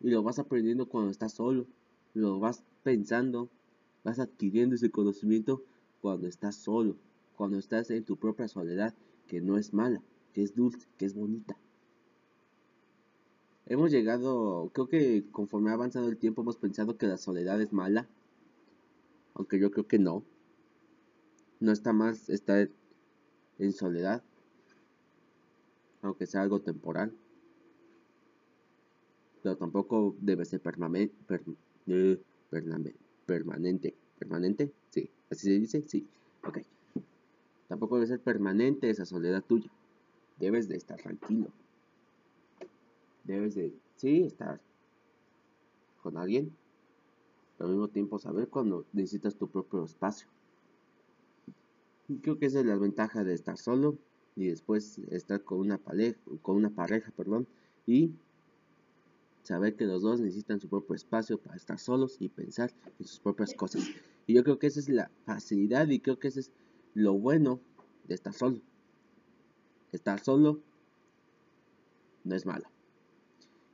Y 0.04 0.10
lo 0.10 0.24
vas 0.24 0.40
aprendiendo 0.40 0.88
cuando 0.88 1.12
estás 1.12 1.34
solo. 1.34 1.68
Lo 2.14 2.40
vas 2.40 2.64
pensando. 2.84 3.50
Vas 4.04 4.20
adquiriendo 4.20 4.76
ese 4.76 4.90
conocimiento 4.90 5.64
cuando 6.02 6.28
estás 6.28 6.56
solo. 6.56 6.96
Cuando 7.36 7.58
estás 7.58 7.92
en 7.92 8.04
tu 8.04 8.18
propia 8.18 8.48
soledad. 8.48 8.94
Que 9.28 9.42
no 9.42 9.58
es 9.58 9.74
mala. 9.74 10.02
Que 10.34 10.42
es 10.44 10.56
dulce. 10.56 10.88
Que 10.98 11.06
es 11.06 11.14
bonita. 11.14 11.56
Hemos 13.68 13.92
llegado, 13.92 14.70
creo 14.74 14.88
que 14.88 15.24
conforme 15.32 15.70
ha 15.70 15.76
avanzado 15.76 16.10
el 16.10 16.18
tiempo 16.18 16.42
hemos 16.42 16.58
pensado 16.58 16.98
que 16.98 17.08
la 17.08 17.18
soledad 17.18 17.62
es 17.62 17.72
mala. 17.72 18.08
Aunque 19.36 19.60
yo 19.60 19.72
creo 19.72 19.88
que 19.88 20.00
no. 20.00 20.24
No 21.60 21.72
está 21.72 21.94
más 21.94 22.30
estar 22.30 22.70
en 23.60 23.72
soledad. 23.72 24.24
Aunque 26.02 26.26
sea 26.26 26.42
algo 26.42 26.60
temporal 26.60 27.14
pero 29.42 29.58
tampoco 29.58 30.16
debe 30.20 30.46
ser 30.46 30.62
permanente. 30.62 31.16
Eh, 31.88 32.22
permanente. 32.50 33.96
¿Permanente? 34.20 34.72
Sí. 34.90 35.10
¿Así 35.30 35.48
se 35.48 35.60
dice? 35.60 35.84
Sí. 35.88 36.08
Ok. 36.44 36.60
Tampoco 37.68 37.96
debe 37.96 38.08
ser 38.08 38.20
permanente 38.20 38.90
esa 38.90 39.06
soledad 39.06 39.44
tuya. 39.44 39.72
Debes 40.40 40.68
de 40.68 40.78
estar 40.78 41.02
tranquilo. 41.02 41.48
Debes 43.24 43.56
de, 43.56 43.74
sí, 43.96 44.24
estar 44.24 44.60
con 46.02 46.18
alguien. 46.18 46.52
Pero 47.58 47.70
al 47.70 47.76
mismo 47.76 47.88
tiempo 47.88 48.20
saber 48.20 48.48
cuando 48.50 48.86
necesitas 48.94 49.36
tu 49.36 49.48
propio 49.48 49.86
espacio. 49.86 50.28
Creo 52.22 52.38
que 52.38 52.48
esa 52.48 52.60
es 52.60 52.66
la 52.66 52.76
ventaja 52.76 53.24
de 53.24 53.34
estar 53.34 53.58
solo 53.58 53.98
y 54.36 54.48
después 54.48 55.00
estar 55.10 55.44
con 55.44 55.60
una 55.60 55.78
pareja, 55.78 56.20
con 56.42 56.58
una 56.58 56.70
pareja, 56.70 57.12
perdón, 57.16 57.48
y 57.86 58.12
saber 59.44 59.76
que 59.76 59.86
los 59.86 60.02
dos 60.02 60.20
necesitan 60.20 60.60
su 60.60 60.70
propio 60.70 60.96
espacio 60.96 61.38
para 61.38 61.56
estar 61.56 61.80
solos 61.80 62.18
y 62.20 62.30
pensar 62.30 62.72
en 63.00 63.06
sus 63.06 63.20
propias 63.20 63.54
cosas. 63.54 63.84
Y 64.28 64.34
yo 64.34 64.44
creo 64.44 64.60
que 64.60 64.68
esa 64.68 64.80
es 64.80 64.90
la 64.90 65.12
facilidad 65.26 65.88
y 65.90 66.00
creo 66.00 66.20
que 66.20 66.28
ese 66.28 66.42
es 66.42 66.52
lo 66.94 67.14
bueno 67.14 67.60
de 68.08 68.16
estar 68.16 68.34
solo. 68.34 68.62
Estar 69.92 70.20
solo 70.20 70.62
no 72.24 72.36
es 72.36 72.46
malo. 72.46 72.66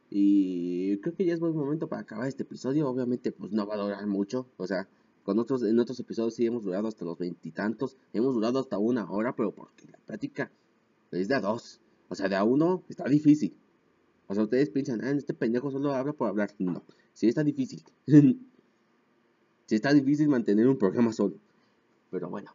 Y 0.10 0.98
creo 1.00 1.16
que 1.16 1.26
ya 1.26 1.34
es 1.34 1.40
buen 1.40 1.56
momento 1.56 1.88
para 1.88 2.02
acabar 2.02 2.28
este 2.28 2.44
episodio. 2.44 2.88
Obviamente, 2.88 3.32
pues 3.32 3.52
no 3.52 3.68
va 3.68 3.76
a 3.76 3.78
durar 3.78 4.08
mucho. 4.08 4.48
O 4.58 4.66
sea, 4.66 4.88
con 5.24 5.38
otros, 5.38 5.64
en 5.64 5.78
otros 5.80 6.00
episodios 6.00 6.36
sí 6.36 6.46
hemos 6.46 6.64
durado 6.64 6.88
hasta 6.88 7.04
los 7.04 7.18
veintitantos. 7.18 7.98
Hemos 8.14 8.34
durado 8.34 8.60
hasta 8.60 8.78
una 8.78 9.10
hora, 9.12 9.36
pero 9.36 9.54
porque 9.54 9.86
la 9.92 10.00
práctica 10.00 10.50
es 11.12 11.28
de 11.28 11.36
a 11.36 11.42
dos. 11.42 11.82
O 12.08 12.16
sea, 12.16 12.30
de 12.30 12.38
a 12.38 12.46
uno 12.46 12.84
está 12.88 13.04
difícil. 13.10 13.58
O 14.28 14.34
sea, 14.34 14.44
ustedes 14.44 14.70
piensan, 14.70 15.04
ah, 15.04 15.12
este 15.12 15.34
pendejo 15.34 15.72
solo 15.72 15.94
habla 15.94 16.13
por 16.13 16.28
hablar. 16.28 16.52
No, 16.60 16.84
sí 17.13 17.28
está 17.28 17.44
difícil. 17.44 17.84
sí 18.08 19.76
está 19.76 19.94
difícil 19.94 20.28
mantener 20.28 20.68
un 20.68 20.78
programa 20.78 21.13
solo. 21.13 21.36
Pero 22.12 22.30
bueno. 22.30 22.54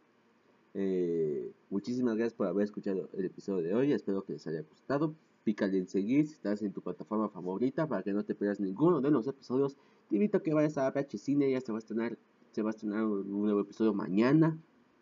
Eh, 0.75 1.51
muchísimas 1.69 2.15
gracias 2.15 2.33
por 2.33 2.47
haber 2.47 2.63
escuchado 2.63 3.09
el 3.13 3.25
episodio 3.25 3.63
de 3.63 3.73
hoy. 3.73 3.91
Espero 3.91 4.23
que 4.23 4.33
les 4.33 4.45
haya 4.47 4.61
gustado. 4.61 5.15
Pícale 5.43 5.77
en 5.77 5.87
seguir 5.87 6.27
si 6.27 6.33
estás 6.33 6.61
en 6.61 6.71
tu 6.71 6.81
plataforma 6.81 7.29
favorita 7.29 7.87
para 7.87 8.01
que 8.01 8.13
no 8.13 8.23
te 8.23 8.33
pierdas 8.33 8.59
ninguno 8.59 9.01
de 9.01 9.11
los 9.11 9.27
episodios. 9.27 9.75
Te 10.09 10.15
invito 10.15 10.37
a 10.37 10.43
que 10.43 10.53
vayas 10.53 10.77
a 10.77 10.91
PH 10.91 11.17
Cine. 11.17 11.51
Ya 11.51 11.61
se 11.61 11.71
va 11.71 11.77
a 11.77 11.79
estrenar, 11.79 12.17
se 12.51 12.61
va 12.61 12.69
a 12.69 12.71
estrenar 12.71 13.05
un 13.05 13.29
nuevo 13.29 13.61
episodio 13.61 13.93
mañana. 13.93 14.57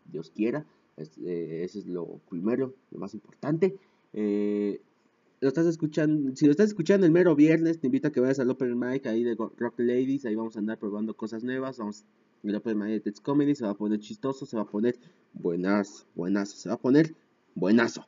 Dios 0.06 0.32
quiera. 0.32 0.66
Eh, 0.98 1.62
eso 1.64 1.80
es 1.80 1.88
lo 1.88 2.20
primero, 2.30 2.74
lo 2.92 3.00
más 3.00 3.14
importante. 3.14 3.78
Eh, 4.14 4.82
lo 5.42 5.48
estás 5.48 5.66
escuchando, 5.66 6.36
si 6.36 6.46
lo 6.46 6.52
estás 6.52 6.68
escuchando 6.68 7.06
el 7.08 7.12
mero 7.12 7.36
viernes, 7.36 7.80
te 7.80 7.88
invito 7.88 8.08
a 8.08 8.12
que 8.12 8.20
vayas 8.20 8.40
al 8.40 8.52
Open 8.52 8.78
Mic 8.78 9.08
ahí 9.08 9.24
de 9.24 9.36
Rock 9.36 9.80
Ladies, 9.80 10.26
ahí 10.26 10.36
vamos 10.36 10.56
a 10.56 10.60
andar 10.60 10.78
probando 10.78 11.16
cosas 11.16 11.44
nuevas, 11.44 11.80
vamos, 11.80 12.06
el 12.44 12.56
Open 12.56 12.78
Mic 12.78 12.90
de 12.90 13.00
Tets 13.00 13.22
Comedy 13.22 13.56
se 13.56 13.66
va 13.66 13.72
a 13.72 13.76
poner 13.76 14.00
chistoso, 14.00 14.46
se 14.46 14.56
va 14.56 14.64
a 14.64 14.68
poner 14.68 15.00
buenazo, 15.34 16.06
buenazo, 16.14 16.58
se 16.58 16.70
va 16.70 16.76
a 16.76 16.78
poner 16.78 17.16
buenazo. 17.56 18.06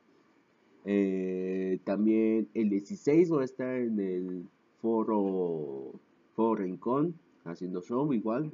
Eh, 0.84 1.80
también 1.82 2.48
el 2.54 2.70
16 2.70 3.28
voy 3.30 3.42
a 3.42 3.44
estar 3.46 3.78
en 3.78 3.98
el 3.98 4.44
foro, 4.80 5.90
foro 6.36 6.62
Rincón, 6.62 7.14
haciendo 7.44 7.82
show 7.82 8.12
igual, 8.12 8.52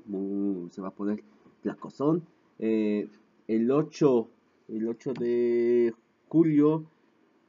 se 0.70 0.80
va 0.80 0.88
a 0.88 0.94
poner 0.94 1.22
placozón. 1.62 2.22
Eh, 2.58 3.08
el 3.46 3.70
8, 3.70 4.28
el 4.68 4.88
8 4.88 5.12
de 5.12 5.92
julio 6.28 6.86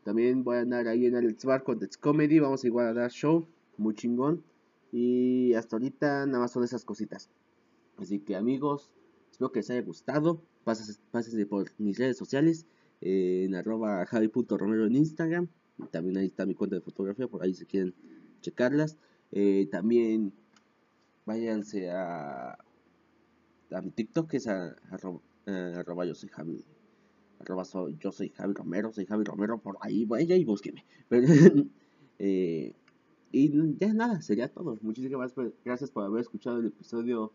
también 0.03 0.43
voy 0.43 0.57
a 0.57 0.61
andar 0.61 0.87
ahí 0.87 1.05
en 1.05 1.15
Alex 1.15 1.45
Bar 1.45 1.63
con 1.63 1.77
Dex 1.79 1.97
Comedy. 1.97 2.39
Vamos 2.39 2.63
a 2.63 2.67
igual 2.67 2.87
a 2.87 2.93
dar 2.93 3.11
show. 3.11 3.47
Muy 3.77 3.93
chingón. 3.93 4.43
Y 4.91 5.53
hasta 5.53 5.75
ahorita 5.75 6.25
nada 6.25 6.39
más 6.39 6.51
son 6.51 6.63
esas 6.63 6.83
cositas. 6.83 7.29
Así 7.97 8.19
que 8.19 8.35
amigos, 8.35 8.89
espero 9.31 9.51
que 9.51 9.59
les 9.59 9.69
haya 9.69 9.81
gustado. 9.81 10.41
Pásense, 10.63 11.45
por 11.45 11.67
mis 11.77 11.99
redes 11.99 12.17
sociales. 12.17 12.65
En 12.99 13.55
arroba 13.55 14.05
javi.romero 14.05 14.85
en 14.85 14.95
Instagram. 14.95 15.47
También 15.91 16.17
ahí 16.17 16.27
está 16.27 16.45
mi 16.45 16.55
cuenta 16.55 16.75
de 16.75 16.81
fotografía. 16.81 17.27
Por 17.27 17.43
ahí 17.43 17.53
si 17.53 17.65
quieren 17.65 17.93
checarlas. 18.41 18.97
Eh, 19.31 19.67
también 19.71 20.33
váyanse 21.25 21.91
a, 21.91 22.57
a 23.71 23.81
mi 23.81 23.91
TikTok 23.91 24.29
que 24.29 24.37
es 24.37 24.47
a, 24.47 24.75
eh, 25.45 25.73
arroba, 25.77 26.05
yo 26.05 26.15
soy 26.15 26.29
Javi 26.29 26.65
yo 27.99 28.11
soy 28.11 28.29
Javi 28.29 28.53
Romero, 28.53 28.91
soy 28.91 29.05
Javi 29.05 29.23
Romero, 29.23 29.57
por 29.57 29.77
ahí 29.81 30.05
vaya 30.05 30.35
y 30.35 30.45
búsqueme. 30.45 30.85
Eh, 32.23 32.75
y 33.31 33.51
ya 33.79 33.91
nada, 33.95 34.21
sería 34.21 34.47
todo. 34.47 34.77
Muchísimas 34.83 35.33
gracias 35.65 35.89
por 35.89 36.03
haber 36.03 36.21
escuchado 36.21 36.59
el 36.59 36.67
episodio, 36.67 37.31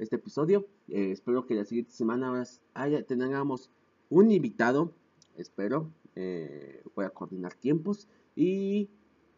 este 0.00 0.16
episodio. 0.16 0.66
Eh, 0.88 1.12
espero 1.12 1.46
que 1.46 1.54
la 1.54 1.64
siguiente 1.64 1.92
semana 1.92 2.42
haya, 2.74 3.04
tengamos 3.04 3.70
un 4.10 4.32
invitado, 4.32 4.92
espero. 5.36 5.92
Eh, 6.16 6.82
voy 6.96 7.04
a 7.04 7.10
coordinar 7.10 7.54
tiempos. 7.54 8.08
Y 8.34 8.88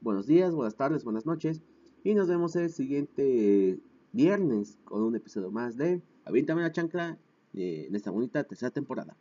buenos 0.00 0.26
días, 0.26 0.54
buenas 0.54 0.76
tardes, 0.76 1.04
buenas 1.04 1.26
noches. 1.26 1.60
Y 2.02 2.14
nos 2.14 2.28
vemos 2.28 2.56
el 2.56 2.70
siguiente 2.70 3.78
viernes 4.12 4.78
con 4.84 5.02
un 5.02 5.14
episodio 5.14 5.50
más 5.50 5.76
de 5.76 6.00
Aviéntame 6.24 6.62
la 6.62 6.72
chancla 6.72 7.18
en 7.52 7.94
esta 7.94 8.10
bonita 8.10 8.44
tercera 8.44 8.70
temporada. 8.70 9.14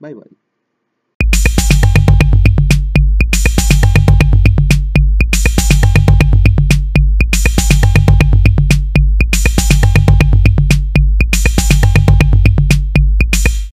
Bye 0.00 0.14
bye. 0.14 0.49